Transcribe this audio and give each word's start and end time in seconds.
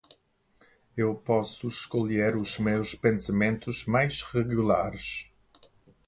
Eu 0.97 1.13
posso 1.13 1.67
escolher 1.67 2.35
os 2.35 2.57
meus 2.57 2.95
pensamentos 2.95 3.85
mais 3.85 4.23
regulares. 4.23 5.29